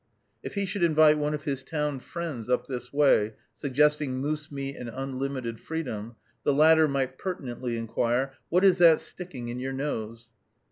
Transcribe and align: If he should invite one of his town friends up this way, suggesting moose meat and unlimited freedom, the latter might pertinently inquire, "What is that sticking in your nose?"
If 0.41 0.55
he 0.55 0.65
should 0.65 0.81
invite 0.81 1.19
one 1.19 1.35
of 1.35 1.43
his 1.43 1.61
town 1.61 1.99
friends 1.99 2.49
up 2.49 2.65
this 2.65 2.91
way, 2.91 3.35
suggesting 3.55 4.15
moose 4.17 4.51
meat 4.51 4.75
and 4.75 4.89
unlimited 4.91 5.59
freedom, 5.59 6.15
the 6.43 6.55
latter 6.55 6.87
might 6.87 7.19
pertinently 7.19 7.77
inquire, 7.77 8.33
"What 8.49 8.63
is 8.63 8.79
that 8.79 8.99
sticking 8.99 9.49
in 9.49 9.59
your 9.59 9.73
nose?" 9.73 10.31